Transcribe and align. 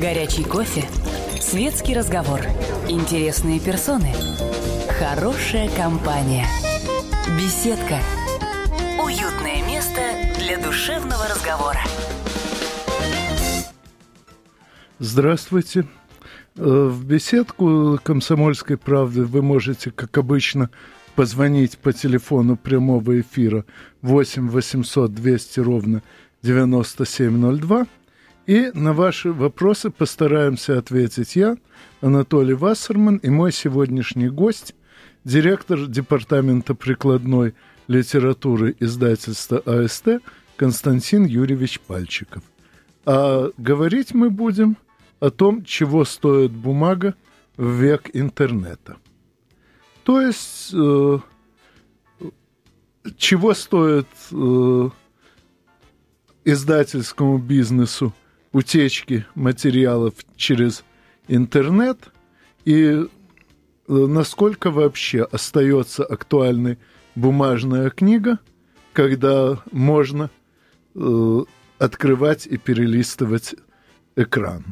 Горячий 0.00 0.44
кофе. 0.44 0.84
Светский 1.40 1.94
разговор. 1.94 2.40
Интересные 2.88 3.60
персоны. 3.60 4.12
Хорошая 4.98 5.68
компания. 5.76 6.46
Беседка. 7.36 7.98
Уютное 9.04 9.62
место 9.66 10.00
для 10.38 10.58
душевного 10.58 11.24
разговора. 11.28 11.80
Здравствуйте. 14.98 15.86
Э, 16.56 16.88
В 16.90 17.04
беседку 17.04 17.98
«Комсомольской 18.02 18.76
правды» 18.78 19.24
вы 19.24 19.42
можете, 19.42 19.90
как 19.90 20.16
обычно, 20.16 20.70
позвонить 21.16 21.76
по 21.78 21.92
телефону 21.92 22.56
прямого 22.56 23.20
эфира 23.20 23.64
8 24.00 24.48
800 24.48 25.12
200 25.12 25.60
ровно 25.60 26.02
9702. 26.42 27.86
И 28.46 28.72
на 28.74 28.92
ваши 28.92 29.32
вопросы 29.32 29.90
постараемся 29.90 30.78
ответить 30.78 31.36
я, 31.36 31.56
Анатолий 32.00 32.54
Вассерман, 32.54 33.18
и 33.18 33.30
мой 33.30 33.52
сегодняшний 33.52 34.28
гость, 34.28 34.74
директор 35.22 35.86
Департамента 35.86 36.74
прикладной 36.74 37.54
литературы 37.86 38.74
издательства 38.80 39.58
АСТ 39.58 40.22
Константин 40.56 41.24
Юрьевич 41.24 41.78
Пальчиков. 41.80 42.42
А 43.06 43.50
говорить 43.58 44.12
мы 44.12 44.28
будем 44.28 44.76
о 45.20 45.30
том, 45.30 45.64
чего 45.64 46.04
стоит 46.04 46.50
бумага 46.50 47.14
в 47.56 47.68
век 47.70 48.10
интернета. 48.12 48.96
То 50.02 50.20
есть, 50.20 50.74
э, 50.74 51.18
чего 53.16 53.54
стоит 53.54 54.08
э, 54.32 54.90
издательскому 56.44 57.38
бизнесу 57.38 58.12
утечки 58.52 59.26
материалов 59.34 60.14
через 60.36 60.84
интернет 61.28 62.12
и 62.64 62.84
э, 62.84 63.06
насколько 63.88 64.70
вообще 64.70 65.22
остается 65.22 66.04
актуальной 66.04 66.78
бумажная 67.14 67.90
книга, 67.90 68.38
когда 68.92 69.62
можно 69.70 70.30
э, 70.94 71.38
открывать 71.78 72.46
и 72.46 72.56
перелистывать 72.58 73.54
экран. 74.16 74.64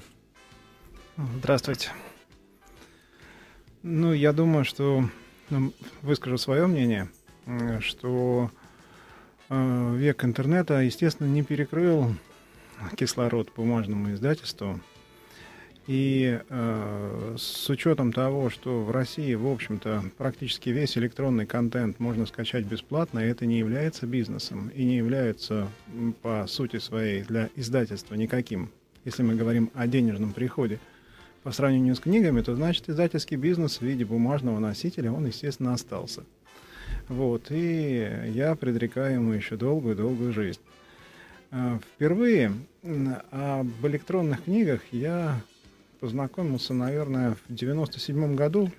Здравствуйте. 1.39 1.91
Ну, 3.83 4.13
я 4.13 4.33
думаю, 4.33 4.65
что 4.65 5.05
ну, 5.49 5.73
выскажу 6.03 6.39
свое 6.39 6.67
мнение, 6.67 7.09
м, 7.47 7.81
что 7.81 8.51
э, 9.49 9.95
век 9.97 10.25
интернета, 10.25 10.81
естественно, 10.81 11.27
не 11.27 11.43
перекрыл 11.43 12.15
кислород 12.97 13.51
бумажному 13.55 14.13
издательству. 14.13 14.81
И 15.87 16.39
э, 16.49 17.35
с 17.37 17.69
учетом 17.69 18.13
того, 18.13 18.49
что 18.49 18.85
в 18.85 18.91
России, 18.91 19.35
в 19.35 19.47
общем-то, 19.49 20.05
практически 20.19 20.69
весь 20.69 20.97
электронный 20.97 21.47
контент 21.47 21.99
можно 21.99 22.27
скачать 22.27 22.65
бесплатно, 22.65 23.19
это 23.19 23.45
не 23.47 23.59
является 23.59 24.07
бизнесом 24.07 24.69
и 24.69 24.85
не 24.85 24.99
является 24.99 25.69
по 26.23 26.47
сути 26.47 26.79
своей 26.79 27.23
для 27.23 27.49
издательства 27.57 28.15
никаким, 28.15 28.71
если 29.05 29.23
мы 29.23 29.35
говорим 29.35 29.71
о 29.75 29.87
денежном 29.87 30.33
приходе. 30.33 30.79
По 31.43 31.51
сравнению 31.51 31.97
с 31.97 32.01
книгами, 32.01 32.43
то 32.43 32.55
значит 32.55 32.89
издательский 32.89 33.37
бизнес 33.37 33.79
в 33.79 33.83
виде 33.83 34.05
бумажного 34.05 34.59
носителя, 34.59 35.11
он, 35.11 35.27
естественно, 35.27 35.73
остался. 35.73 36.23
Вот, 37.09 37.51
и 37.51 38.09
я 38.33 38.55
предрекаю 38.55 39.15
ему 39.15 39.33
еще 39.33 39.57
долгую-долгую 39.57 40.33
жизнь. 40.33 40.61
А, 41.53 41.79
Впервые 41.95 42.53
об 43.31 43.87
электронных 43.87 44.45
книгах 44.45 44.81
я 44.93 45.41
познакомился, 45.99 46.75
наверное, 46.75 47.35
в 47.35 47.55
97 47.55 48.35
году. 48.35 48.71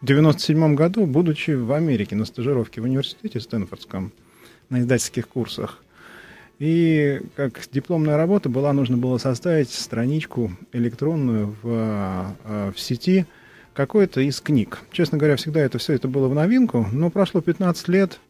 В 0.00 0.06
97 0.06 0.74
году, 0.74 1.06
будучи 1.06 1.50
в 1.50 1.72
Америке 1.72 2.16
на 2.16 2.24
стажировке 2.24 2.80
в 2.80 2.84
университете 2.84 3.40
Стэнфордском, 3.40 4.12
на 4.70 4.80
издательских 4.80 5.28
курсах. 5.28 5.82
И 6.58 7.20
как 7.36 7.60
дипломная 7.72 8.16
работа 8.16 8.48
была, 8.48 8.72
нужно 8.72 8.96
было 8.96 9.18
составить 9.18 9.70
страничку 9.70 10.52
электронную 10.72 11.56
в, 11.62 11.66
а, 12.44 12.72
в 12.72 12.78
сети 12.78 13.26
какой-то 13.74 14.20
из 14.20 14.40
книг. 14.40 14.80
Честно 14.92 15.18
говоря, 15.18 15.36
всегда 15.36 15.60
это 15.60 15.78
все 15.78 15.94
это 15.94 16.08
было 16.08 16.28
в 16.28 16.34
новинку, 16.34 16.86
но 16.92 17.10
прошло 17.10 17.40
15 17.40 17.88
лет, 17.88 18.20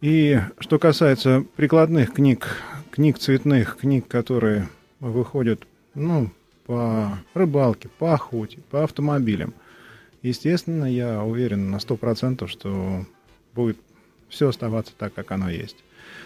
и 0.00 0.40
что 0.58 0.78
касается 0.78 1.44
прикладных 1.56 2.12
книг, 2.12 2.48
книг 2.90 3.18
цветных, 3.18 3.76
книг, 3.78 4.06
которые 4.08 4.68
выходят, 5.00 5.66
ну, 5.94 6.30
по 6.66 7.18
рыбалке, 7.34 7.88
по 7.98 8.14
охоте, 8.14 8.58
по 8.70 8.84
автомобилям, 8.84 9.54
естественно, 10.22 10.84
я 10.84 11.22
уверен 11.22 11.70
на 11.70 11.76
100%, 11.76 12.46
что 12.46 13.06
будет 13.54 13.78
все 14.28 14.48
оставаться 14.48 14.92
так, 14.96 15.14
как 15.14 15.32
оно 15.32 15.50
есть. 15.50 15.76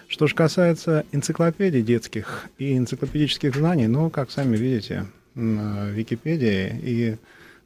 Что 0.09 0.27
же 0.27 0.35
касается 0.35 1.07
энциклопедий 1.13 1.83
детских 1.83 2.49
и 2.59 2.77
энциклопедических 2.77 3.55
знаний, 3.55 3.87
ну, 3.87 4.11
как 4.11 4.31
сами 4.31 4.57
видите, 4.57 5.07
на 5.35 5.89
Википедии 5.89 6.79
и 6.83 7.17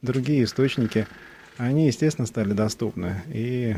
другие 0.03 0.45
источники, 0.45 1.07
они, 1.57 1.87
естественно, 1.87 2.27
стали 2.27 2.53
доступны 2.53 3.23
и, 3.33 3.77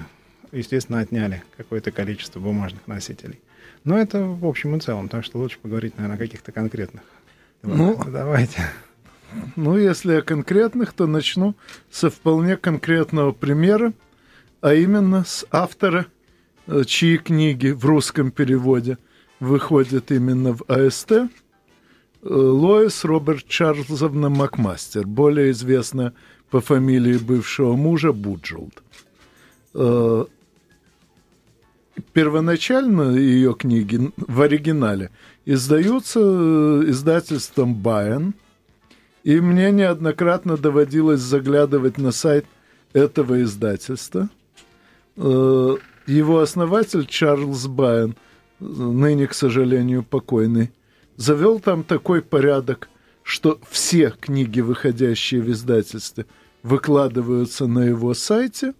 естественно, 0.52 1.00
отняли 1.00 1.42
какое-то 1.56 1.90
количество 1.90 2.40
бумажных 2.40 2.86
носителей. 2.86 3.40
Но 3.84 3.98
это 3.98 4.24
в 4.24 4.44
общем 4.46 4.76
и 4.76 4.80
целом, 4.80 5.08
так 5.08 5.24
что 5.24 5.38
лучше 5.38 5.58
поговорить, 5.58 5.96
наверное, 5.96 6.16
о 6.16 6.18
каких-то 6.18 6.52
конкретных. 6.52 7.02
Ну, 7.62 8.00
давайте. 8.06 8.62
Ну, 9.56 9.76
если 9.76 10.14
о 10.14 10.22
конкретных, 10.22 10.92
то 10.92 11.06
начну 11.06 11.54
со 11.90 12.10
вполне 12.10 12.56
конкретного 12.56 13.32
примера, 13.32 13.92
а 14.60 14.74
именно 14.74 15.24
с 15.24 15.46
автора, 15.50 16.06
э, 16.66 16.84
чьи 16.84 17.18
книги 17.18 17.68
в 17.68 17.84
русском 17.84 18.30
переводе 18.30 18.98
выходят 19.40 20.10
именно 20.10 20.54
в 20.54 20.62
АСТ, 20.68 21.12
э, 21.12 21.26
Лоис 22.22 23.04
Роберт 23.04 23.46
Чарльзовна 23.46 24.28
Макмастер, 24.28 25.06
более 25.06 25.50
известная 25.50 26.14
по 26.50 26.60
фамилии 26.60 27.18
бывшего 27.18 27.76
мужа 27.76 28.12
Буджелд. 28.12 28.82
Первоначально 32.12 33.16
ее 33.16 33.54
книги 33.54 34.12
в 34.16 34.40
оригинале 34.40 35.10
издаются 35.44 36.20
э, 36.20 36.84
издательством 36.88 37.74
Байен, 37.74 38.34
и 39.24 39.40
мне 39.40 39.70
неоднократно 39.72 40.56
доводилось 40.56 41.20
заглядывать 41.20 41.98
на 41.98 42.12
сайт 42.12 42.46
этого 42.92 43.42
издательства. 43.42 44.28
Э, 45.16 45.76
Его 46.06 46.40
основатель 46.40 47.06
Чарльз 47.06 47.66
Байен, 47.66 48.14
ныне, 48.60 49.26
к 49.26 49.34
сожалению, 49.34 50.02
покойный, 50.02 50.70
завел 51.16 51.60
там 51.60 51.82
такой 51.82 52.22
порядок, 52.22 52.88
что 53.22 53.58
все 53.68 54.14
книги, 54.20 54.60
выходящие 54.60 55.42
в 55.42 55.50
издательстве, 55.50 56.26
выкладываются 56.62 57.66
на 57.66 57.80
его 57.80 58.14
сайте, 58.14 58.74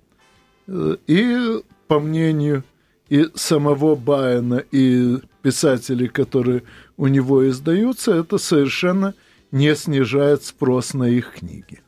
э, 0.67 0.97
и, 1.07 1.63
по 1.87 2.01
мнению 2.01 2.65
и 3.09 3.27
самого 3.35 3.95
Байена, 3.95 4.63
и 4.71 5.19
писателей, 5.43 6.09
которые 6.09 6.63
у 6.97 7.07
него 7.07 7.49
издаются, 7.49 8.13
это 8.13 8.39
совершенно 8.39 9.15
не 9.51 9.75
снижает 9.75 10.45
спрос 10.45 10.95
на 10.95 11.05
их 11.05 11.33
книги. 11.33 11.81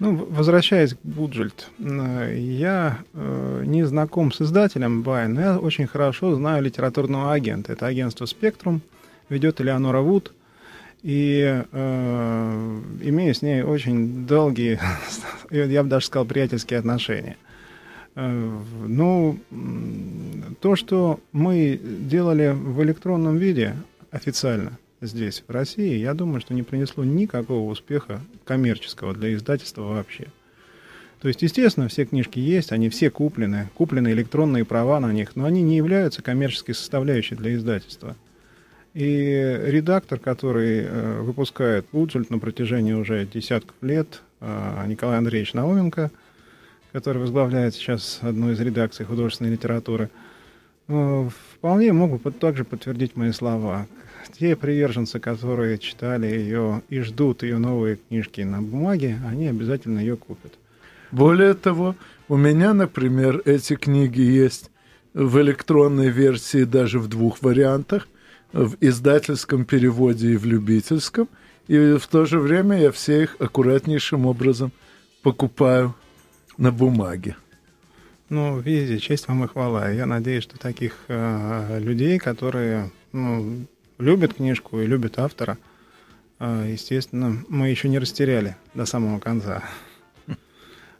Ну, 0.00 0.26
возвращаясь 0.28 0.94
к 0.94 0.98
Буджельд, 1.04 1.70
э, 1.78 2.34
я 2.36 2.98
э, 3.12 3.62
не 3.64 3.84
знаком 3.84 4.32
с 4.32 4.42
издателем 4.42 5.02
Байн, 5.02 5.38
я 5.38 5.58
очень 5.58 5.86
хорошо 5.86 6.34
знаю 6.34 6.64
литературного 6.64 7.32
агента. 7.32 7.72
Это 7.72 7.86
агентство 7.86 8.26
«Спектрум», 8.26 8.82
ведет 9.28 9.60
Элеонора 9.60 10.00
Вуд, 10.00 10.32
и 11.02 11.62
э, 11.70 12.80
имею 13.02 13.34
с 13.34 13.42
ней 13.42 13.62
очень 13.62 14.26
долгие, 14.26 14.80
я 15.50 15.82
бы 15.82 15.88
даже 15.88 16.06
сказал, 16.06 16.26
приятельские 16.26 16.80
отношения. 16.80 17.36
Э, 18.16 18.60
Ну, 18.86 19.38
м, 19.50 20.56
то, 20.60 20.76
что 20.76 21.20
мы 21.32 21.80
делали 21.82 22.52
в 22.54 22.82
электронном 22.82 23.36
виде 23.36 23.74
официально 24.10 24.78
здесь, 25.00 25.42
в 25.46 25.50
России, 25.50 25.98
я 25.98 26.14
думаю, 26.14 26.40
что 26.40 26.54
не 26.54 26.62
принесло 26.62 27.04
никакого 27.04 27.70
успеха 27.70 28.20
коммерческого 28.44 29.14
для 29.14 29.34
издательства 29.34 29.82
вообще. 29.82 30.28
То 31.20 31.28
есть, 31.28 31.42
естественно, 31.42 31.88
все 31.88 32.04
книжки 32.04 32.38
есть, 32.38 32.70
они 32.70 32.88
все 32.90 33.10
куплены, 33.10 33.68
куплены 33.74 34.08
электронные 34.12 34.64
права 34.64 35.00
на 35.00 35.12
них, 35.12 35.36
но 35.36 35.46
они 35.46 35.62
не 35.62 35.76
являются 35.76 36.22
коммерческой 36.22 36.74
составляющей 36.74 37.34
для 37.34 37.54
издательства. 37.54 38.14
И 38.92 39.60
редактор, 39.64 40.18
который 40.18 40.82
э, 40.82 41.20
выпускает 41.22 41.86
Буджельт 41.90 42.30
на 42.30 42.38
протяжении 42.38 42.92
уже 42.92 43.26
десятков 43.26 43.74
лет, 43.80 44.22
э, 44.40 44.84
Николай 44.86 45.18
Андреевич 45.18 45.54
Науменко, 45.54 46.10
который 46.94 47.18
возглавляет 47.18 47.74
сейчас 47.74 48.20
одну 48.22 48.52
из 48.52 48.60
редакций 48.60 49.04
художественной 49.04 49.50
литературы, 49.50 50.10
э, 50.86 51.28
вполне 51.56 51.92
мог 51.92 52.12
бы 52.12 52.18
под- 52.20 52.38
также 52.38 52.64
подтвердить 52.64 53.16
мои 53.16 53.32
слова. 53.32 53.86
те 54.38 54.56
приверженцы, 54.56 55.20
которые 55.20 55.76
читали 55.78 56.26
ее 56.26 56.82
и 56.88 57.00
ждут 57.00 57.42
ее 57.42 57.58
новые 57.58 57.96
книжки 57.96 58.40
на 58.40 58.62
бумаге, 58.62 59.18
они 59.28 59.48
обязательно 59.48 59.98
ее 59.98 60.16
купят. 60.16 60.54
Более 61.12 61.52
того, 61.52 61.94
у 62.28 62.36
меня, 62.36 62.72
например, 62.72 63.42
эти 63.44 63.76
книги 63.76 64.22
есть 64.22 64.70
в 65.12 65.38
электронной 65.42 66.08
версии 66.08 66.64
даже 66.64 67.00
в 67.00 67.08
двух 67.08 67.42
вариантах, 67.42 68.08
в 68.52 68.76
издательском 68.80 69.66
переводе 69.66 70.32
и 70.32 70.36
в 70.36 70.46
любительском, 70.46 71.28
и 71.68 71.96
в 72.00 72.06
то 72.06 72.24
же 72.24 72.38
время 72.38 72.80
я 72.80 72.90
все 72.90 73.24
их 73.24 73.36
аккуратнейшим 73.40 74.24
образом 74.24 74.72
покупаю 75.22 75.94
на 76.56 76.72
бумаге. 76.72 77.36
Ну, 78.30 78.58
видите, 78.58 78.98
честь 78.98 79.28
вам 79.28 79.44
и 79.44 79.48
хвала. 79.48 79.90
Я 79.90 80.06
надеюсь, 80.06 80.44
что 80.44 80.58
таких 80.58 81.04
э, 81.08 81.78
людей, 81.80 82.18
которые 82.18 82.90
ну, 83.12 83.66
любят 83.98 84.34
книжку 84.34 84.80
и 84.80 84.86
любят 84.86 85.18
автора, 85.18 85.58
э, 86.40 86.70
естественно, 86.72 87.44
мы 87.48 87.68
еще 87.68 87.88
не 87.88 87.98
растеряли 87.98 88.56
до 88.74 88.86
самого 88.86 89.18
конца. 89.18 89.62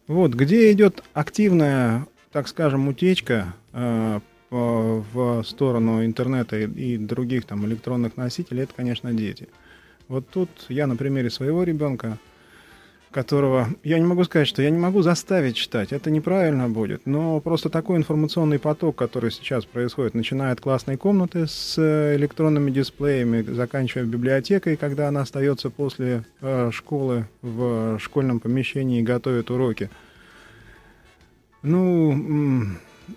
Вот, 0.06 0.34
где 0.34 0.70
идет 0.70 1.02
активная, 1.14 2.06
так 2.30 2.46
скажем, 2.46 2.88
утечка 2.88 3.54
э, 3.72 4.20
в 4.50 5.42
сторону 5.44 6.04
интернета 6.04 6.58
и 6.60 6.98
других 6.98 7.46
там 7.46 7.64
электронных 7.64 8.18
носителей, 8.18 8.64
это, 8.64 8.74
конечно, 8.74 9.12
дети. 9.14 9.48
Вот 10.06 10.28
тут 10.28 10.50
я 10.68 10.86
на 10.86 10.96
примере 10.96 11.30
своего 11.30 11.64
ребенка 11.64 12.18
которого 13.14 13.68
я 13.84 13.98
не 13.98 14.04
могу 14.04 14.24
сказать, 14.24 14.48
что 14.48 14.60
я 14.60 14.70
не 14.70 14.78
могу 14.78 15.00
заставить 15.02 15.54
читать, 15.54 15.92
это 15.92 16.10
неправильно 16.10 16.68
будет, 16.68 17.06
но 17.06 17.40
просто 17.40 17.70
такой 17.70 17.96
информационный 17.96 18.58
поток, 18.58 18.96
который 18.96 19.30
сейчас 19.30 19.64
происходит, 19.64 20.14
начиная 20.14 20.52
от 20.52 20.60
классной 20.60 20.96
комнаты 20.96 21.46
с 21.46 21.76
э, 21.78 22.16
электронными 22.16 22.72
дисплеями, 22.72 23.42
заканчивая 23.42 24.04
библиотекой, 24.04 24.76
когда 24.76 25.08
она 25.08 25.20
остается 25.20 25.70
после 25.70 26.24
э, 26.40 26.70
школы 26.72 27.26
в 27.40 27.98
школьном 28.00 28.40
помещении 28.40 28.98
и 28.98 29.02
готовит 29.02 29.50
уроки. 29.50 29.88
Ну, 31.62 32.66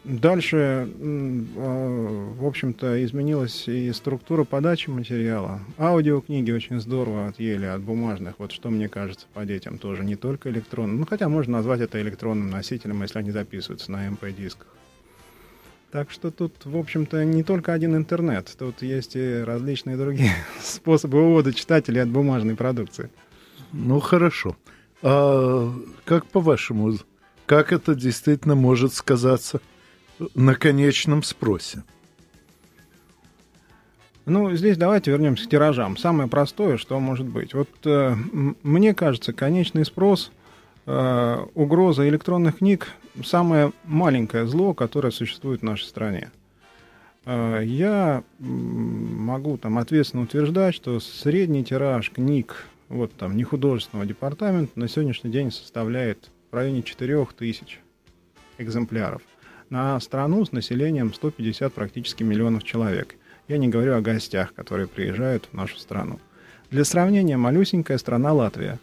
Дальше, 0.03 0.89
а, 0.97 2.33
в 2.33 2.45
общем-то, 2.45 3.03
изменилась 3.05 3.67
и 3.67 3.91
структура 3.93 4.43
подачи 4.43 4.89
материала. 4.89 5.61
Аудиокниги 5.77 6.51
очень 6.51 6.79
здорово 6.81 7.27
отъели 7.27 7.65
от 7.65 7.81
бумажных. 7.81 8.35
Вот 8.37 8.51
что 8.51 8.69
мне 8.69 8.89
кажется 8.89 9.27
по 9.33 9.45
детям 9.45 9.77
тоже 9.77 10.03
не 10.03 10.15
только 10.15 10.49
электронным. 10.49 10.99
Ну, 10.99 11.05
хотя 11.05 11.29
можно 11.29 11.53
назвать 11.53 11.79
это 11.81 12.01
электронным 12.01 12.49
носителем, 12.49 13.01
если 13.01 13.19
они 13.19 13.31
записываются 13.31 13.91
на 13.91 14.07
MP-дисках. 14.07 14.67
Так 15.91 16.11
что 16.11 16.31
тут, 16.31 16.53
в 16.65 16.75
общем-то, 16.75 17.23
не 17.23 17.43
только 17.43 17.71
один 17.71 17.95
интернет. 17.95 18.53
Тут 18.59 18.81
есть 18.81 19.15
и 19.15 19.37
различные 19.37 19.95
другие 19.95 20.33
способы 20.61 21.23
вывода 21.23 21.53
читателей 21.53 22.01
от 22.01 22.09
бумажной 22.09 22.55
продукции. 22.55 23.09
Ну, 23.71 24.01
хорошо. 24.01 24.57
А 25.01 25.73
как 26.03 26.25
по-вашему, 26.25 26.97
как 27.45 27.71
это 27.71 27.95
действительно 27.95 28.55
может 28.55 28.93
сказаться 28.93 29.61
на 30.35 30.55
конечном 30.55 31.23
спросе? 31.23 31.83
Ну, 34.25 34.53
здесь 34.55 34.75
давайте 34.75 35.11
вернемся 35.11 35.45
к 35.45 35.49
тиражам. 35.49 35.95
Самое 35.95 36.27
простое, 36.27 36.75
что 36.75 36.99
может 36.99 37.25
быть. 37.25 37.53
Вот 37.53 37.69
э, 37.85 38.13
мне 38.61 38.93
кажется, 38.93 39.31
конечный 39.31 39.85
спрос, 39.85 40.31
э, 40.85 41.45
угроза 41.53 42.09
электронных 42.09 42.57
книг 42.57 42.89
самое 43.23 43.71
маленькое 43.85 44.45
зло, 44.45 44.73
которое 44.73 45.11
существует 45.11 45.61
в 45.61 45.63
нашей 45.63 45.85
стране. 45.85 46.29
Э, 47.25 47.61
я 47.63 48.23
могу 48.39 49.57
там 49.57 49.77
ответственно 49.77 50.23
утверждать, 50.23 50.75
что 50.75 50.99
средний 50.99 51.63
тираж 51.63 52.11
книг 52.11 52.65
вот 52.89 53.13
там 53.13 53.37
нехудожественного 53.37 54.05
департамента 54.05 54.77
на 54.77 54.89
сегодняшний 54.89 55.31
день 55.31 55.51
составляет 55.51 56.31
в 56.51 56.55
районе 56.55 56.83
4000 56.83 57.79
экземпляров 58.57 59.21
на 59.69 59.99
страну 59.99 60.45
с 60.45 60.51
населением 60.51 61.13
150 61.13 61.73
практически 61.73 62.23
миллионов 62.23 62.63
человек. 62.63 63.15
Я 63.47 63.57
не 63.57 63.67
говорю 63.67 63.95
о 63.95 64.01
гостях, 64.01 64.53
которые 64.53 64.87
приезжают 64.87 65.49
в 65.51 65.55
нашу 65.55 65.77
страну. 65.77 66.19
Для 66.69 66.83
сравнения, 66.83 67.37
малюсенькая 67.37 67.97
страна 67.97 68.33
Латвия, 68.33 68.79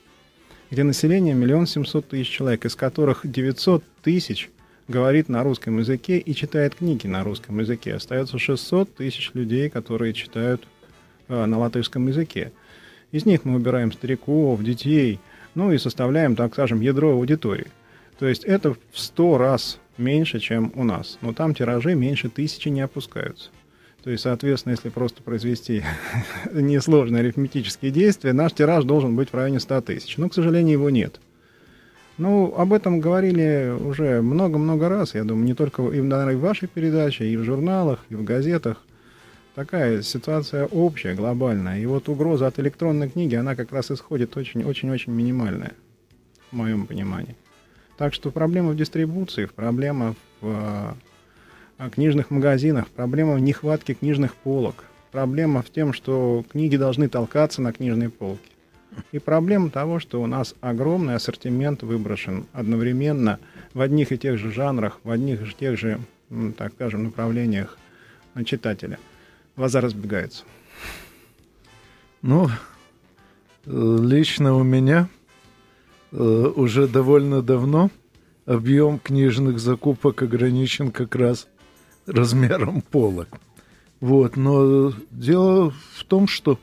где 0.71 0.83
население 0.83 1.35
миллион 1.35 1.67
семьсот 1.67 2.09
тысяч 2.09 2.31
человек, 2.31 2.65
из 2.65 2.75
которых 2.75 3.21
900 3.25 3.85
тысяч 4.03 4.51
говорит 4.89 5.29
на 5.29 5.43
русском 5.43 5.79
языке 5.79 6.19
и 6.19 6.35
читает 6.35 6.75
книги 6.75 7.07
на 7.07 7.25
русском 7.25 7.59
языке. 7.61 7.95
Остается 7.95 8.39
600 8.39 8.95
тысяч 8.95 9.31
людей, 9.35 9.71
которые 9.71 10.13
читают 10.13 10.67
э, 11.29 11.45
на 11.45 11.59
латышском 11.59 12.07
языке. 12.09 12.53
Из 13.13 13.27
них 13.27 13.45
мы 13.45 13.57
убираем 13.57 13.93
стариков, 13.93 14.63
детей, 14.63 15.21
ну 15.55 15.73
и 15.73 15.79
составляем, 15.79 16.37
так 16.37 16.53
скажем, 16.53 16.81
ядро 16.81 17.13
аудитории. 17.13 17.69
То 18.19 18.27
есть 18.27 18.45
это 18.45 18.75
в 18.75 18.99
100 18.99 19.39
раз 19.39 19.79
меньше, 19.99 20.41
чем 20.41 20.73
у 20.75 20.85
нас. 20.85 21.19
Но 21.20 21.32
там 21.32 21.55
тиражи 21.55 21.94
меньше 21.94 22.29
тысячи 22.29 22.69
не 22.69 22.81
опускаются. 22.81 23.50
То 24.02 24.11
есть, 24.11 24.23
соответственно, 24.23 24.73
если 24.73 24.91
просто 24.91 25.23
произвести 25.23 25.82
несложные 26.52 27.20
арифметические 27.20 27.91
действия, 27.91 28.32
наш 28.32 28.52
тираж 28.52 28.85
должен 28.85 29.17
быть 29.17 29.31
в 29.31 29.35
районе 29.35 29.61
100 29.61 29.81
тысяч. 29.81 30.17
Но, 30.19 30.29
к 30.29 30.35
сожалению, 30.35 30.73
его 30.73 30.91
нет. 30.91 31.20
Ну, 32.19 32.55
об 32.56 32.73
этом 32.73 33.00
говорили 33.00 33.75
уже 33.76 34.20
много-много 34.23 34.88
раз, 34.88 35.14
я 35.14 35.25
думаю, 35.25 35.46
не 35.46 35.55
только 35.55 35.82
и, 35.82 36.00
наверное, 36.00 36.37
в 36.37 36.41
вашей 36.41 36.69
передаче, 36.69 37.26
и 37.26 37.37
в 37.37 37.44
журналах, 37.44 38.05
и 38.08 38.14
в 38.14 38.23
газетах. 38.23 38.85
Такая 39.55 40.02
ситуация 40.02 40.67
общая, 40.67 41.14
глобальная. 41.14 41.81
И 41.81 41.87
вот 41.87 42.08
угроза 42.08 42.46
от 42.46 42.58
электронной 42.58 43.08
книги, 43.08 43.35
она 43.37 43.56
как 43.56 43.73
раз 43.73 43.91
исходит 43.91 44.37
очень-очень-очень 44.37 45.12
минимальная, 45.12 45.73
в 46.50 46.56
моем 46.56 46.87
понимании. 46.87 47.37
Так 47.96 48.12
что 48.12 48.31
проблема 48.31 48.70
в 48.70 48.76
дистрибуции, 48.76 49.46
проблема 49.46 50.14
в 50.41 50.96
э, 51.79 51.91
книжных 51.91 52.31
магазинах, 52.31 52.88
проблема 52.88 53.35
в 53.35 53.41
нехватке 53.41 53.94
книжных 53.94 54.35
полок, 54.35 54.85
проблема 55.12 55.62
в 55.62 55.70
том, 55.70 55.93
что 55.93 56.44
книги 56.50 56.76
должны 56.76 57.08
толкаться 57.08 57.62
на 57.62 57.73
книжной 57.73 58.08
полке. 58.08 58.50
И 59.12 59.19
проблема 59.19 59.70
того, 59.70 59.99
что 59.99 60.23
у 60.23 60.26
нас 60.26 60.55
огромный 60.61 61.14
ассортимент 61.14 61.82
выброшен 61.82 62.46
одновременно 62.52 63.38
в 63.73 63.81
одних 63.81 64.12
и 64.12 64.19
тех 64.19 64.38
же 64.38 64.52
жанрах, 64.52 65.00
в 65.05 65.11
одних 65.11 65.43
и 65.43 65.55
тех 65.55 65.79
же, 65.79 66.00
так 66.56 66.73
скажем, 66.75 67.05
направлениях 67.05 67.79
читателя. 68.44 68.99
Глаза 69.56 69.81
разбегаются. 69.81 70.44
Ну, 72.23 72.49
э, 73.67 73.99
лично 74.00 74.55
у 74.55 74.63
меня 74.63 75.08
уже 76.21 76.87
довольно 76.87 77.43
давно 77.43 77.91
объем 78.47 78.99
книжных 78.99 79.59
закупок 79.59 80.23
ограничен 80.23 80.91
как 80.91 81.15
раз 81.15 81.49
размером 82.06 82.83
полок. 82.83 83.29
Вот, 84.01 84.37
но 84.37 84.93
дело 85.11 85.73
в 85.94 86.05
том, 86.05 86.29
что, 86.29 86.59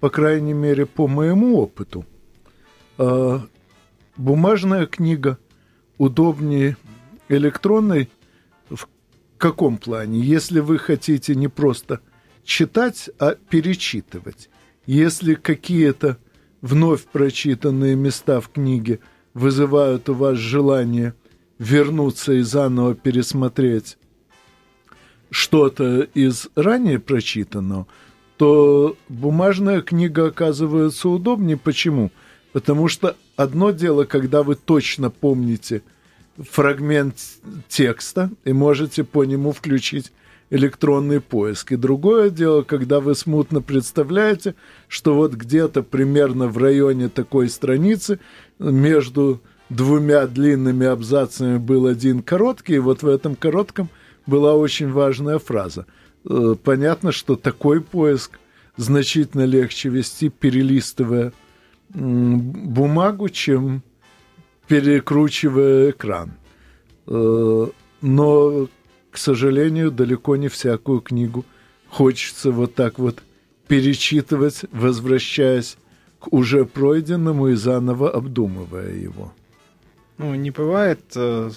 по 0.00 0.08
крайней 0.08 0.54
мере, 0.54 0.86
по 0.86 1.06
моему 1.06 1.58
опыту, 1.58 2.06
э, 2.98 3.38
бумажная 4.16 4.86
книга 4.86 5.38
удобнее 5.98 6.76
электронной 7.28 8.08
в 8.70 8.88
каком 9.36 9.76
плане? 9.76 10.20
Если 10.20 10.60
вы 10.60 10.78
хотите 10.78 11.34
не 11.34 11.48
просто 11.48 12.00
читать, 12.44 13.10
а 13.18 13.34
перечитывать. 13.34 14.48
Если 14.86 15.34
какие-то 15.34 16.16
вновь 16.66 17.04
прочитанные 17.04 17.94
места 17.94 18.40
в 18.40 18.48
книге 18.48 18.98
вызывают 19.34 20.08
у 20.08 20.14
вас 20.14 20.36
желание 20.36 21.14
вернуться 21.58 22.32
и 22.32 22.42
заново 22.42 22.94
пересмотреть 22.94 23.96
что-то 25.30 26.00
из 26.00 26.48
ранее 26.54 26.98
прочитанного, 26.98 27.86
то 28.36 28.96
бумажная 29.08 29.80
книга 29.80 30.26
оказывается 30.26 31.08
удобнее. 31.08 31.56
Почему? 31.56 32.10
Потому 32.52 32.88
что 32.88 33.16
одно 33.36 33.70
дело, 33.70 34.04
когда 34.04 34.42
вы 34.42 34.56
точно 34.56 35.10
помните 35.10 35.82
фрагмент 36.36 37.16
текста 37.68 38.30
и 38.44 38.52
можете 38.52 39.04
по 39.04 39.24
нему 39.24 39.52
включить 39.52 40.12
электронный 40.50 41.20
поиск. 41.20 41.72
И 41.72 41.76
другое 41.76 42.30
дело, 42.30 42.62
когда 42.62 43.00
вы 43.00 43.14
смутно 43.14 43.60
представляете, 43.60 44.54
что 44.88 45.14
вот 45.14 45.34
где-то 45.34 45.82
примерно 45.82 46.48
в 46.48 46.58
районе 46.58 47.08
такой 47.08 47.48
страницы 47.48 48.20
между 48.58 49.40
двумя 49.68 50.26
длинными 50.26 50.86
абзацами 50.86 51.58
был 51.58 51.86
один 51.86 52.22
короткий, 52.22 52.74
и 52.74 52.80
вот 52.80 53.02
в 53.02 53.08
этом 53.08 53.34
коротком 53.34 53.88
была 54.26 54.54
очень 54.54 54.90
важная 54.90 55.38
фраза. 55.38 55.86
Э, 56.28 56.54
понятно, 56.62 57.12
что 57.12 57.36
такой 57.36 57.80
поиск 57.80 58.38
значительно 58.76 59.44
легче 59.44 59.88
вести, 59.88 60.28
перелистывая 60.28 61.32
бумагу, 61.88 63.28
чем 63.28 63.82
перекручивая 64.68 65.90
экран. 65.90 66.32
Э, 67.06 67.66
но 68.02 68.68
к 69.16 69.18
сожалению, 69.18 69.90
далеко 69.90 70.36
не 70.36 70.48
всякую 70.48 71.00
книгу 71.00 71.46
хочется 71.88 72.50
вот 72.50 72.74
так 72.74 72.98
вот 72.98 73.22
перечитывать, 73.66 74.66
возвращаясь 74.72 75.78
к 76.18 76.30
уже 76.34 76.66
пройденному 76.66 77.48
и 77.48 77.54
заново 77.54 78.10
обдумывая 78.10 78.92
его. 78.92 79.32
Ну, 80.18 80.34
не 80.34 80.50
бывает 80.50 81.00
э, 81.14 81.50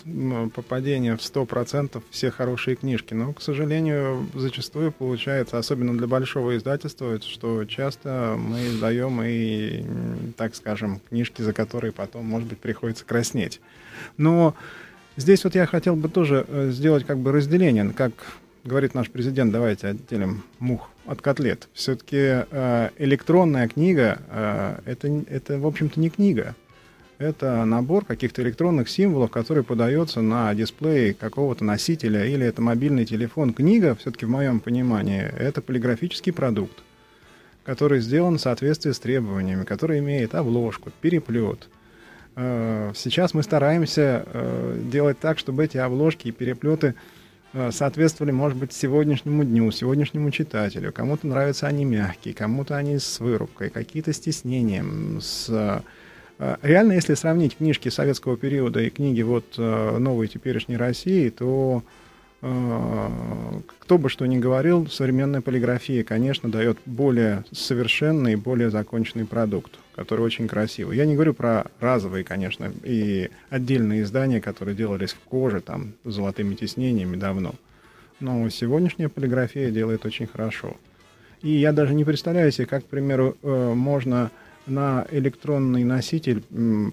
попадения 0.56 1.18
в 1.18 1.20
100% 1.20 2.02
все 2.12 2.32
хорошие 2.32 2.78
книжки, 2.78 3.14
но, 3.14 3.34
к 3.34 3.42
сожалению, 3.42 4.26
зачастую 4.36 4.94
получается, 4.94 5.58
особенно 5.58 5.98
для 5.98 6.08
большого 6.08 6.56
издательства, 6.56 7.20
что 7.20 7.66
часто 7.66 8.38
мы 8.38 8.68
издаем 8.68 9.22
и, 9.22 9.84
так 10.38 10.56
скажем, 10.56 11.02
книжки, 11.10 11.42
за 11.42 11.52
которые 11.52 11.92
потом, 11.92 12.26
может 12.26 12.48
быть, 12.48 12.60
приходится 12.60 13.04
краснеть. 13.04 13.60
Но 14.16 14.56
здесь 15.20 15.44
вот 15.44 15.56
я 15.56 15.66
хотел 15.66 15.96
бы 15.96 16.10
тоже 16.10 16.46
э, 16.48 16.70
сделать 16.72 17.06
как 17.06 17.20
бы 17.20 17.32
разделение, 17.32 17.92
как 17.92 18.12
говорит 18.64 18.94
наш 18.94 19.10
президент, 19.10 19.52
давайте 19.52 19.88
отделим 19.88 20.44
мух 20.60 20.90
от 21.06 21.22
котлет. 21.22 21.68
Все-таки 21.74 22.46
э, 22.50 22.90
электронная 22.98 23.68
книга 23.68 24.20
э, 24.30 24.80
это, 24.86 25.08
это, 25.30 25.60
в 25.60 25.68
общем-то, 25.68 26.00
не 26.00 26.10
книга 26.10 26.56
это 27.20 27.66
набор 27.66 28.06
каких-то 28.06 28.42
электронных 28.42 28.90
символов, 28.90 29.30
который 29.30 29.64
подается 29.64 30.22
на 30.22 30.56
дисплее 30.56 31.14
какого-то 31.14 31.64
носителя, 31.64 32.26
или 32.26 32.46
это 32.46 32.62
мобильный 32.62 33.06
телефон. 33.06 33.54
Книга, 33.54 33.96
все-таки 33.96 34.26
в 34.26 34.30
моем 34.30 34.62
понимании, 34.62 35.22
это 35.22 35.62
полиграфический 35.62 36.32
продукт, 36.32 36.80
который 37.66 38.00
сделан 38.00 38.38
в 38.38 38.42
соответствии 38.42 38.92
с 38.92 39.00
требованиями, 39.00 39.66
который 39.66 40.00
имеет 40.00 40.34
обложку, 40.34 40.92
переплет. 41.02 41.68
Э, 42.42 42.94
сейчас 42.96 43.34
мы 43.34 43.44
стараемся 43.44 44.24
э, 44.26 44.80
делать 44.86 45.20
так, 45.20 45.40
чтобы 45.40 45.66
эти 45.66 45.76
обложки 45.78 46.30
и 46.30 46.32
переплеты 46.32 46.96
э, 47.52 47.70
соответствовали, 47.72 48.32
может 48.32 48.58
быть, 48.58 48.72
сегодняшнему 48.72 49.44
дню, 49.44 49.70
сегодняшнему 49.72 50.32
читателю. 50.32 50.94
Кому-то 50.94 51.28
нравятся 51.28 51.68
они 51.68 51.84
мягкие, 51.84 52.34
кому-то 52.34 52.78
они 52.78 52.98
с 52.98 53.20
вырубкой, 53.20 53.70
какие-то 53.70 54.14
с 54.14 54.20
тиснением, 54.20 55.20
с 55.22 55.84
реально, 56.62 56.94
если 56.94 57.16
сравнить 57.16 57.58
книжки 57.58 57.90
советского 57.90 58.38
периода 58.38 58.80
и 58.80 58.90
книги 58.90 59.22
вот 59.22 59.58
новой 59.58 60.30
теперешней 60.30 60.78
России, 60.78 61.28
то 61.28 61.84
кто 62.42 63.98
бы 63.98 64.08
что 64.08 64.26
ни 64.26 64.38
говорил, 64.38 64.88
современная 64.88 65.42
полиграфия, 65.42 66.04
конечно, 66.04 66.50
дает 66.50 66.78
более 66.86 67.44
совершенный, 67.52 68.36
более 68.38 68.70
законченный 68.70 69.26
продукт, 69.26 69.78
который 69.96 70.22
очень 70.22 70.48
красивый. 70.48 70.96
Я 70.96 71.06
не 71.06 71.16
говорю 71.16 71.34
про 71.34 71.66
разовые, 71.82 72.24
конечно, 72.24 72.72
и 72.84 73.30
отдельные 73.50 74.04
издания, 74.04 74.40
которые 74.40 74.76
делались 74.76 75.12
в 75.12 75.20
коже, 75.20 75.60
там, 75.60 75.94
с 76.06 76.14
золотыми 76.14 76.56
тиснениями 76.56 77.18
давно. 77.18 77.56
Но 78.22 78.50
сегодняшняя 78.50 79.10
полиграфия 79.10 79.70
делает 79.70 80.06
очень 80.06 80.28
хорошо. 80.28 80.78
И 81.42 81.52
я 81.52 81.74
даже 81.74 81.94
не 81.94 82.06
представляю 82.06 82.52
себе, 82.52 82.68
как, 82.68 82.86
к 82.86 82.88
примеру, 82.88 83.38
э, 83.42 83.74
можно 83.74 84.32
на 84.66 85.06
электронный 85.12 85.84
носитель 85.84 86.44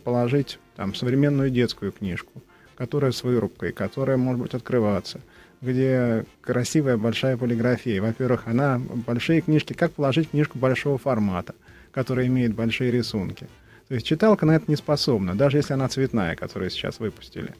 положить 0.04 0.58
там, 0.76 0.94
современную 0.94 1.50
детскую 1.50 1.92
книжку, 1.92 2.42
которая 2.76 3.12
с 3.12 3.22
вырубкой, 3.22 3.72
которая 3.72 4.16
может 4.16 4.42
быть 4.42 4.54
открываться, 4.54 5.20
где 5.60 6.24
красивая 6.40 6.96
большая 6.96 7.36
полиграфия. 7.36 8.00
Во-первых, 8.00 8.46
она 8.46 8.78
большие 8.78 9.40
книжки, 9.40 9.72
как 9.72 9.92
положить 9.92 10.30
книжку 10.30 10.58
большого 10.58 10.98
формата, 10.98 11.54
которая 11.92 12.26
имеет 12.26 12.54
большие 12.54 12.90
рисунки. 12.90 13.48
То 13.88 13.94
есть 13.94 14.06
читалка 14.06 14.46
на 14.46 14.56
это 14.56 14.64
не 14.68 14.76
способна, 14.76 15.34
даже 15.34 15.58
если 15.58 15.72
она 15.72 15.88
цветная, 15.88 16.34
которую 16.36 16.70
сейчас 16.70 16.98
выпустили. 16.98 17.54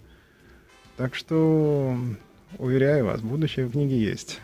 Так 0.96 1.14
что, 1.14 1.96
уверяю 2.58 3.06
вас, 3.06 3.20
будущее 3.20 3.66
в 3.66 3.72
книге 3.72 3.98
есть. 3.98 4.40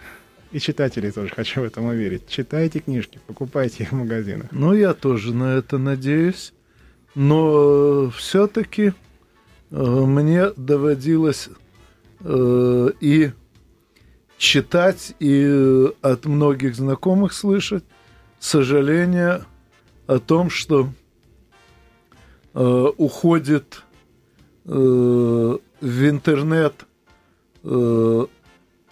И 0.52 0.60
читателей 0.60 1.10
тоже 1.10 1.34
хочу 1.34 1.62
в 1.62 1.64
этом 1.64 1.86
уверить. 1.86 2.28
Читайте 2.28 2.80
книжки, 2.80 3.18
покупайте 3.26 3.84
их 3.84 3.92
в 3.92 3.96
магазинах. 3.96 4.48
Ну, 4.52 4.74
я 4.74 4.92
тоже 4.92 5.34
на 5.34 5.56
это 5.56 5.78
надеюсь. 5.78 6.52
Но 7.14 8.10
все-таки 8.10 8.88
э, 8.88 8.92
мне 9.72 10.50
доводилось 10.50 11.48
э, 12.20 12.90
и 13.00 13.30
читать, 14.36 15.14
и 15.18 15.88
от 16.02 16.26
многих 16.26 16.76
знакомых 16.76 17.32
слышать 17.32 17.84
сожаление 18.38 19.44
о 20.06 20.18
том, 20.18 20.50
что 20.50 20.90
э, 22.52 22.86
уходит 22.98 23.82
э, 24.66 24.70
в 25.80 26.08
интернет 26.08 26.74
э, 27.64 28.26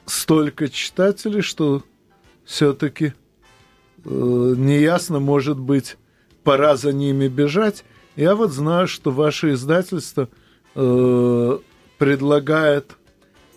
столько 0.06 0.68
читателей, 0.70 1.42
что 1.42 1.82
все-таки 2.46 3.06
э, 3.06 3.12
неясно, 4.06 5.20
может 5.20 5.58
быть, 5.58 5.99
пора 6.42 6.76
за 6.76 6.94
ними 6.94 7.28
бежать. 7.28 7.84
Я 8.16 8.34
вот 8.34 8.50
знаю, 8.52 8.88
что 8.88 9.10
ваше 9.10 9.52
издательство 9.52 10.30
э, 10.75 11.59
предлагает 11.99 12.97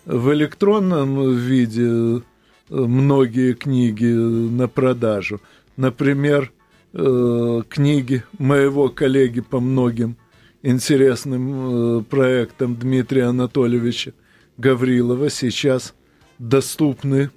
в 0.04 0.32
электронном 0.32 1.34
виде 1.34 1.88
э, 1.88 2.20
многие 2.68 3.54
книги 3.54 4.06
на 4.06 4.68
продажу. 4.68 5.40
Например, 5.76 6.52
э, 6.92 7.62
книги 7.68 8.22
моего 8.38 8.88
коллеги 8.88 9.40
по 9.40 9.60
многим 9.60 10.16
интересным 10.62 12.04
проектам 12.04 12.76
Дмитрия 12.76 13.24
Анатольевича 13.24 14.14
Гаврилова 14.56 15.30
сейчас– 15.30 15.94
доступны, 16.38 17.30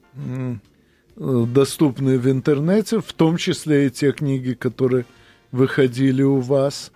доступны 1.16 2.20
в 2.20 2.30
интернете, 2.30 3.00
в 3.00 3.14
том 3.14 3.38
числе 3.38 3.88
и 3.88 3.90
те 3.90 4.12
книги, 4.12 4.54
которые 4.54 5.06
выходили 5.52 6.24
у 6.24 6.40
вас. 6.40 6.92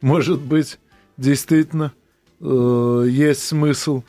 Может 0.00 0.40
быть, 0.40 0.78
действительно 1.16 1.92
э, 2.40 3.06
есть 3.08 3.42
смысл 3.42 4.02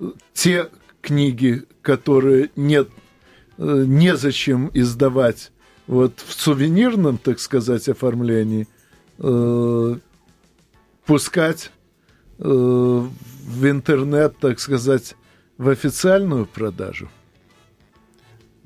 э, 0.00 0.10
те 0.32 0.70
книги, 1.00 1.64
которые 1.82 2.50
нет, 2.56 2.88
незачем 3.58 4.70
издавать 4.74 5.52
вот 5.86 6.18
в 6.26 6.32
сувенирном, 6.32 7.18
так 7.18 7.38
сказать, 7.38 7.88
оформлении, 7.88 8.66
пускать 11.04 11.70
в 12.38 13.10
интернет, 13.62 14.36
так 14.40 14.58
сказать, 14.58 15.14
в 15.58 15.68
официальную 15.68 16.46
продажу? 16.46 17.08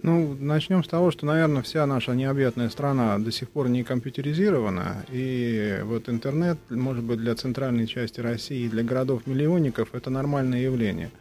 Ну, 0.03 0.37
начнем 0.39 0.85
с 0.85 0.89
того, 0.89 1.11
что, 1.11 1.27
наверное, 1.27 1.63
вся 1.63 1.85
наша 1.87 2.15
необъятная 2.15 2.69
страна 2.69 3.19
до 3.19 3.33
сих 3.33 3.49
пор 3.51 3.69
не 3.69 3.83
компьютеризирована, 3.83 5.05
и 5.11 5.81
вот 5.83 6.09
интернет, 6.09 6.59
может 6.71 7.03
быть, 7.03 7.19
для 7.19 7.35
центральной 7.35 7.87
части 7.87 8.21
России, 8.21 8.69
для 8.69 8.85
городов-миллионников, 8.85 9.95
это 9.95 10.11
нормальное 10.11 10.61
явление– 10.61 11.11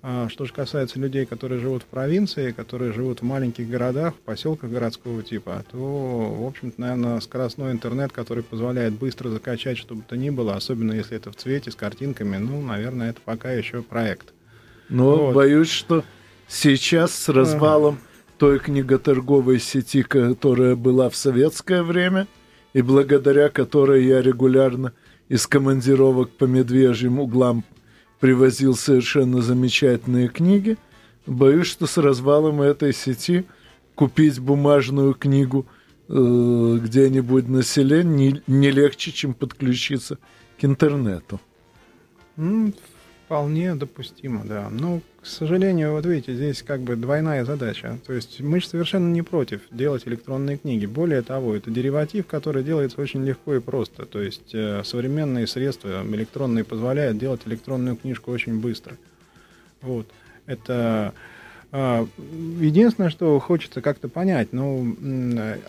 а 0.00 0.28
что 0.28 0.44
же 0.44 0.52
касается 0.52 1.00
людей, 1.00 1.26
которые 1.26 1.60
живут 1.60 1.82
в 1.82 1.86
провинции, 1.86 2.52
которые 2.52 2.92
живут 2.92 3.20
в 3.20 3.24
маленьких 3.24 3.68
городах, 3.68 4.14
в 4.14 4.18
поселках 4.18 4.70
городского 4.70 5.24
типа, 5.24 5.64
то, 5.72 5.76
в 5.76 6.46
общем-то, 6.46 6.80
наверное, 6.80 7.20
скоростной 7.20 7.72
интернет, 7.72 8.12
который 8.12 8.44
позволяет 8.44 8.92
быстро 8.92 9.28
закачать, 9.28 9.76
что 9.76 9.96
бы 9.96 10.02
то 10.02 10.16
ни 10.16 10.30
было, 10.30 10.54
особенно 10.54 10.92
если 10.92 11.16
это 11.16 11.32
в 11.32 11.36
цвете, 11.36 11.72
с 11.72 11.74
картинками, 11.74 12.36
ну, 12.36 12.62
наверное, 12.62 13.10
это 13.10 13.20
пока 13.24 13.50
еще 13.50 13.82
проект. 13.82 14.32
Но 14.88 15.16
вот. 15.16 15.34
боюсь, 15.34 15.68
что 15.68 16.04
сейчас 16.46 17.12
с 17.12 17.28
развалом 17.28 17.98
той 18.38 18.60
книготорговой 18.60 19.58
сети, 19.58 20.02
которая 20.02 20.76
была 20.76 21.10
в 21.10 21.16
советское 21.16 21.82
время, 21.82 22.26
и 22.72 22.82
благодаря 22.82 23.48
которой 23.48 24.04
я 24.04 24.22
регулярно 24.22 24.92
из 25.28 25.46
командировок 25.46 26.30
по 26.30 26.44
медвежьим 26.44 27.18
углам 27.18 27.64
привозил 28.20 28.74
совершенно 28.74 29.42
замечательные 29.42 30.28
книги. 30.28 30.76
Боюсь, 31.26 31.66
что 31.66 31.86
с 31.86 31.98
развалом 31.98 32.62
этой 32.62 32.94
сети 32.94 33.44
купить 33.94 34.38
бумажную 34.38 35.14
книгу 35.14 35.66
э, 36.08 36.78
где-нибудь 36.82 37.48
на 37.48 37.62
селе 37.62 38.04
не, 38.04 38.40
не 38.46 38.70
легче, 38.70 39.12
чем 39.12 39.34
подключиться 39.34 40.18
к 40.58 40.64
интернету. 40.64 41.40
Вполне 43.28 43.74
допустимо, 43.74 44.42
да. 44.42 44.70
Но, 44.70 45.02
к 45.20 45.26
сожалению, 45.26 45.92
вот 45.92 46.06
видите, 46.06 46.32
здесь 46.32 46.62
как 46.62 46.80
бы 46.80 46.96
двойная 46.96 47.44
задача. 47.44 47.98
То 48.06 48.14
есть 48.14 48.40
мы 48.40 48.58
совершенно 48.62 49.12
не 49.12 49.20
против 49.20 49.60
делать 49.70 50.08
электронные 50.08 50.56
книги. 50.56 50.86
Более 50.86 51.20
того, 51.20 51.54
это 51.54 51.70
дериватив, 51.70 52.26
который 52.26 52.64
делается 52.64 52.98
очень 53.02 53.22
легко 53.22 53.56
и 53.56 53.60
просто. 53.60 54.06
То 54.06 54.22
есть 54.22 54.54
э, 54.54 54.80
современные 54.82 55.46
средства 55.46 56.02
электронные 56.06 56.64
позволяют 56.64 57.18
делать 57.18 57.42
электронную 57.44 57.96
книжку 57.96 58.32
очень 58.32 58.60
быстро. 58.60 58.96
Вот. 59.82 60.06
Это 60.46 61.12
единственное, 61.70 63.10
что 63.10 63.38
хочется 63.40 63.82
как-то 63.82 64.08
понять, 64.08 64.52
ну, 64.52 64.96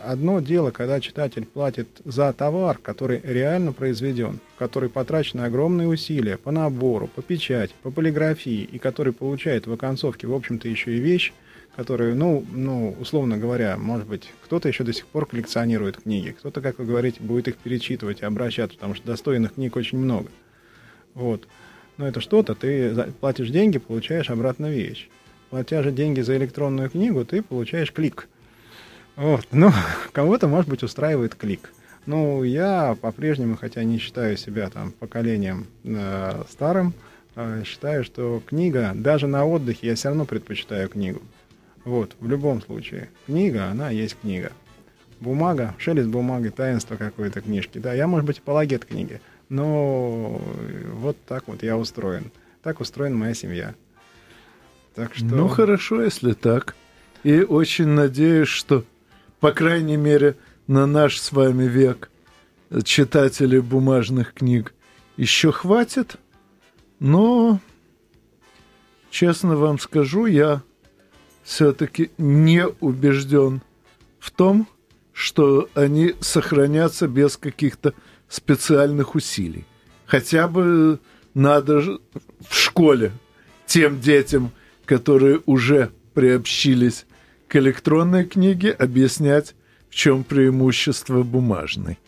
одно 0.06 0.40
дело, 0.40 0.72
когда 0.72 1.02
читатель 1.02 1.46
платит 1.46 1.88
за 2.06 2.32
товар, 2.32 2.78
который 2.78 3.20
реально 3.24 3.74
произведен, 3.74 4.40
который 4.58 4.90
потрачены 4.90 5.42
огромные 5.42 5.90
усилия 5.90 6.38
по 6.38 6.52
набору, 6.52 7.08
по 7.08 7.22
печати, 7.22 7.74
по 7.84 7.92
полиграфии, 7.92 8.64
и 8.64 8.80
который 8.80 9.12
получает 9.12 9.68
в 9.68 9.74
оконцовке, 9.74 10.28
в 10.28 10.34
общем-то, 10.34 10.70
еще 10.70 10.96
и 10.96 11.00
вещь, 11.00 11.34
которые, 11.76 12.14
ну, 12.16 12.46
ну, 12.52 12.96
условно 13.00 13.38
говоря, 13.38 13.78
может 13.78 14.08
быть, 14.08 14.32
кто-то 14.44 14.68
еще 14.68 14.84
до 14.84 14.94
сих 14.94 15.06
пор 15.06 15.26
коллекционирует 15.26 15.98
книги, 16.02 16.32
кто-то, 16.32 16.62
как 16.62 16.80
вы 16.80 16.86
говорите, 16.86 17.22
будет 17.22 17.48
их 17.50 17.58
перечитывать 17.58 18.22
и 18.22 18.26
обращаться, 18.26 18.76
потому 18.76 18.96
что 18.96 19.08
достойных 19.08 19.54
книг 19.56 19.76
очень 19.76 19.98
много. 19.98 20.30
Вот. 21.14 21.48
Но 21.98 22.08
это 22.08 22.22
что-то, 22.22 22.56
ты 22.56 23.12
платишь 23.20 23.50
деньги, 23.50 23.78
получаешь 23.78 24.30
обратно 24.30 24.70
вещь. 24.70 25.10
Платя 25.50 25.82
же 25.82 25.92
деньги 25.92 26.22
за 26.22 26.38
электронную 26.38 26.90
книгу, 26.90 27.26
ты 27.26 27.42
получаешь 27.42 27.92
клик. 27.92 28.28
Вот. 29.16 29.48
Ну, 29.52 29.72
кого-то, 30.12 30.48
может 30.48 30.70
быть, 30.70 30.84
устраивает 30.84 31.36
клик. 31.36 31.72
Ну, 32.06 32.44
я 32.44 32.96
по-прежнему, 33.02 33.58
хотя 33.58 33.84
не 33.84 33.98
считаю 33.98 34.38
себя 34.38 34.70
там 34.70 34.92
поколением 34.92 35.68
э, 35.84 36.44
старым, 36.50 36.94
э, 37.36 37.64
считаю, 37.66 38.04
что 38.04 38.42
книга, 38.46 38.94
даже 38.96 39.28
на 39.28 39.46
отдыхе 39.46 39.88
я 39.88 39.96
все 39.96 40.10
равно 40.10 40.26
предпочитаю 40.26 40.88
книгу. 40.88 41.22
Вот, 41.84 42.16
в 42.20 42.28
любом 42.28 42.62
случае. 42.62 43.10
Книга, 43.26 43.66
она 43.66 43.90
есть 43.90 44.18
книга. 44.22 44.52
Бумага, 45.20 45.76
шелест 45.78 46.08
бумаги, 46.10 46.50
таинство 46.50 46.96
какой-то 46.96 47.42
книжки. 47.42 47.78
Да, 47.80 47.94
я, 47.94 48.08
может 48.08 48.26
быть, 48.26 48.40
апологет 48.40 48.86
книги, 48.86 49.20
но 49.50 50.42
вот 50.94 51.18
так 51.28 51.48
вот 51.48 51.64
я 51.64 51.78
устроен. 51.78 52.32
Так 52.64 52.80
устроена 52.80 53.16
моя 53.16 53.34
семья. 53.34 53.76
Так 55.00 55.16
что... 55.16 55.24
Ну, 55.28 55.48
хорошо, 55.48 56.02
если 56.02 56.34
так. 56.34 56.76
И 57.24 57.40
очень 57.40 57.88
надеюсь, 57.88 58.50
что, 58.50 58.84
по 59.40 59.54
крайней 59.54 59.96
мере, 59.96 60.36
на 60.68 60.86
наш 60.88 61.22
с 61.22 61.32
вами 61.32 61.64
век 61.64 62.12
читателей 62.84 63.62
бумажных 63.62 64.34
книг 64.34 64.74
еще 65.16 65.54
хватит. 65.54 66.18
Но, 67.00 67.62
честно 69.10 69.56
вам 69.56 69.80
скажу, 69.80 70.26
я 70.26 70.64
все-таки 71.44 72.12
не 72.18 72.68
убежден 72.68 73.62
в 74.20 74.32
том, 74.32 74.68
что 75.14 75.70
они 75.76 76.14
сохранятся 76.20 77.08
без 77.08 77.38
каких-то 77.38 77.94
специальных 78.28 79.16
усилий. 79.16 79.64
Хотя 80.06 80.50
бы 80.50 81.00
надо 81.34 82.00
в 82.50 82.54
школе 82.54 83.14
тем 83.66 84.02
детям, 84.02 84.52
которые 84.90 85.44
уже 85.46 85.92
приобщились 86.16 87.06
к 87.48 87.56
электронной 87.58 88.26
книге, 88.26 88.72
объяснять, 88.72 89.54
в 89.88 89.94
чем 89.94 90.24
преимущество 90.24 91.22
бумажной. 91.22 92.00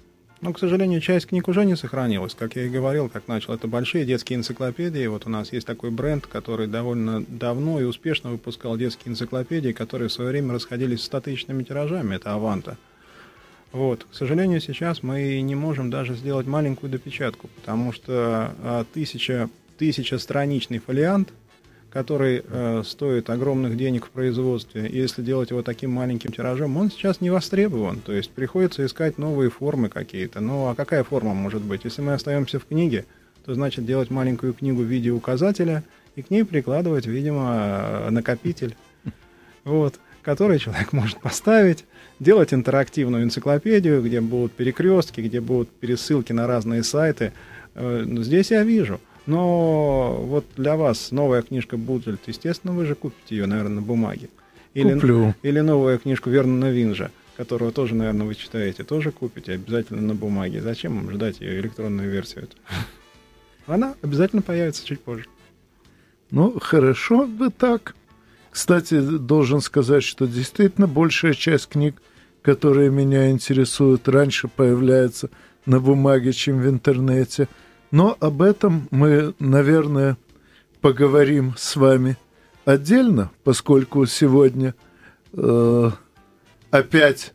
Ну, 0.42 0.52
к 0.52 0.58
сожалению, 0.58 1.00
часть 1.00 1.28
книг 1.28 1.48
уже 1.48 1.64
не 1.64 1.76
сохранилась. 1.76 2.34
Как 2.34 2.56
я 2.56 2.64
и 2.64 2.70
говорил, 2.70 3.08
как 3.08 3.28
начал, 3.28 3.54
это 3.54 3.68
большие 3.68 4.04
детские 4.04 4.40
энциклопедии. 4.40 5.06
Вот 5.06 5.28
у 5.28 5.30
нас 5.30 5.54
есть 5.54 5.68
такой 5.68 5.92
бренд, 5.92 6.26
который 6.26 6.66
довольно 6.66 7.24
давно 7.28 7.80
и 7.80 7.84
успешно 7.84 8.32
выпускал 8.32 8.76
детские 8.78 9.12
энциклопедии, 9.12 9.74
которые 9.74 10.10
в 10.10 10.14
свое 10.14 10.32
время 10.32 10.54
расходились 10.56 11.04
статичными 11.04 11.62
тиражами. 11.62 12.16
Это 12.16 12.34
Аванта. 12.34 12.80
Вот. 13.72 14.08
К 14.12 14.16
сожалению, 14.16 14.60
сейчас 14.60 15.04
мы 15.04 15.40
не 15.42 15.54
можем 15.54 15.92
даже 15.92 16.16
сделать 16.16 16.48
маленькую 16.48 16.90
допечатку, 16.90 17.48
потому 17.58 17.94
что 17.94 18.56
а, 18.64 18.86
тысяча, 18.92 19.52
тысяча 19.78 20.18
страничный 20.18 20.80
фолиант– 20.80 21.32
который 21.91 22.43
э, 22.48 22.83
стоит 22.86 23.29
огромных 23.29 23.75
денег 23.75 24.05
в 24.05 24.10
производстве, 24.12 24.89
если 24.89 25.21
делать 25.21 25.50
его 25.50 25.62
таким 25.62 25.91
маленьким 25.91 26.31
тиражом, 26.31 26.77
он 26.77 26.89
сейчас 26.89 27.19
не 27.19 27.29
востребован. 27.29 28.00
То 28.00 28.13
есть 28.13 28.31
приходится 28.31 28.86
искать 28.86 29.17
новые 29.17 29.50
формы 29.50 29.89
какие-то. 29.89 30.39
Ну 30.39 30.69
а 30.69 30.75
какая 30.75 31.03
форма 31.03 31.33
может 31.33 31.62
быть? 31.62 31.81
Если 31.83 32.01
мы 32.01 32.13
остаемся 32.13 32.60
в 32.60 32.65
книге, 32.65 33.05
то 33.45 33.53
значит 33.53 33.86
делать 33.86 34.10
маленькую 34.10 34.53
книгу 34.53 34.81
в 34.81 34.86
виде 34.86 35.12
указателя 35.12 35.83
и 36.15 36.21
к 36.21 36.29
ней 36.29 36.45
прикладывать, 36.45 37.07
видимо, 37.07 38.07
накопитель, 38.10 38.75
вот, 39.65 39.95
который 40.21 40.60
человек 40.60 40.93
может 40.93 41.19
поставить, 41.19 41.83
делать 42.21 42.53
интерактивную 42.53 43.24
энциклопедию, 43.24 44.01
где 44.01 44.21
будут 44.21 44.53
перекрестки, 44.53 45.19
где 45.19 45.41
будут 45.41 45.69
пересылки 45.69 46.31
на 46.31 46.48
разные 46.48 46.84
сайты. 46.84 47.34
Э, 47.75 48.06
здесь 48.08 48.51
я 48.51 48.63
вижу– 48.63 49.01
но 49.25 50.17
вот 50.21 50.45
для 50.55 50.75
вас 50.75 51.12
новая 51.12 51.41
книжка 51.41 51.77
Буджельт, 51.77 52.21
естественно, 52.27 52.73
вы 52.73 52.86
же 52.86 52.95
купите 52.95 53.36
ее, 53.36 53.45
наверное, 53.45 53.75
на 53.75 53.81
бумаге. 53.81 54.29
Или, 54.73 54.93
Куплю. 54.93 55.36
Или 55.43 55.60
новую 55.60 55.99
книжку 55.99 56.29
Вернона 56.29 56.71
Винжа, 56.71 57.12
которую 57.38 57.71
тоже, 57.71 57.93
наверное, 57.93 58.25
вы 58.25 58.36
читаете, 58.36 58.84
тоже 58.84 59.12
купите 59.12 59.53
обязательно 59.53 60.01
на 60.01 60.15
бумаге. 60.15 60.62
Зачем 60.62 60.95
вам 60.95 61.12
ждать 61.12 61.41
ее 61.41 61.60
электронную 61.60 62.10
версию? 62.10 62.47
Она 63.67 63.95
обязательно 64.01 64.41
появится 64.41 64.86
чуть 64.86 65.01
позже. 65.01 65.25
Ну, 66.31 66.57
хорошо 66.60 67.27
бы 67.27 67.49
так. 67.49 67.95
Кстати, 68.49 68.99
должен 68.99 69.62
сказать, 69.62 70.03
что 70.03 70.25
действительно 70.25 70.88
большая 70.88 71.34
часть 71.34 71.67
книг, 71.67 72.01
которые 72.41 72.89
меня 72.89 73.29
интересуют, 73.29 74.07
раньше 74.07 74.47
появляется 74.47 75.29
на 75.65 75.79
бумаге, 75.79 76.34
чем 76.34 76.60
в 76.60 76.67
интернете– 76.67 77.47
но 77.91 78.17
об 78.19 78.41
этом 78.41 78.88
мы, 78.89 79.34
наверное, 79.39 80.17
поговорим 80.80 81.54
с 81.58 81.75
вами 81.75 82.17
отдельно, 82.65 83.32
поскольку 83.43 84.06
сегодня 84.06 84.73
э, 85.34 85.91
опять 86.71 87.34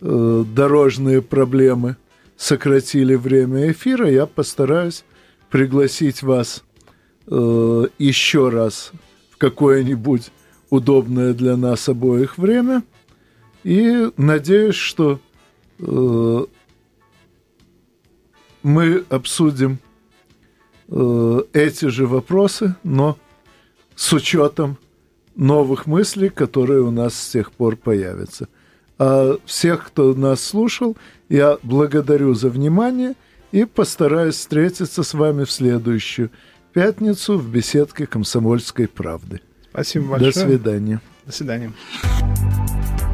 э, 0.00 0.44
дорожные 0.54 1.22
проблемы 1.22 1.96
сократили 2.36 3.14
время 3.14 3.70
эфира. 3.70 4.10
Я 4.10 4.26
постараюсь 4.26 5.04
пригласить 5.48 6.22
вас 6.22 6.64
э, 7.28 7.86
еще 7.98 8.48
раз 8.48 8.90
в 9.30 9.38
какое-нибудь 9.38 10.30
удобное 10.70 11.32
для 11.32 11.56
нас 11.56 11.88
обоих 11.88 12.36
время. 12.36 12.82
И 13.62 14.10
надеюсь, 14.16 14.74
что 14.74 15.20
э, 15.78 16.44
мы 18.62 19.04
обсудим 19.08 19.78
эти 20.88 21.86
же 21.86 22.06
вопросы, 22.06 22.74
но 22.82 23.16
с 23.94 24.12
учетом 24.12 24.78
новых 25.36 25.86
мыслей, 25.86 26.28
которые 26.28 26.82
у 26.82 26.90
нас 26.90 27.14
с 27.14 27.30
тех 27.30 27.52
пор 27.52 27.76
появятся. 27.76 28.48
А 28.98 29.36
всех, 29.44 29.86
кто 29.86 30.14
нас 30.14 30.42
слушал, 30.42 30.96
я 31.28 31.58
благодарю 31.62 32.34
за 32.34 32.48
внимание 32.48 33.14
и 33.50 33.64
постараюсь 33.64 34.36
встретиться 34.36 35.02
с 35.02 35.14
вами 35.14 35.44
в 35.44 35.50
следующую 35.50 36.30
пятницу 36.72 37.38
в 37.38 37.48
беседке 37.48 38.06
«Комсомольской 38.06 38.88
правды». 38.88 39.40
Спасибо 39.70 40.10
большое. 40.10 40.32
До 40.32 40.38
свидания. 40.40 41.00
До 41.24 41.32
свидания. 41.32 41.72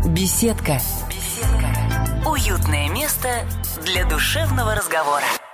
Беседка. 0.09 0.79
Беседка. 1.09 2.29
Уютное 2.29 2.91
место 2.91 3.29
для 3.85 4.09
душевного 4.09 4.75
разговора. 4.75 5.25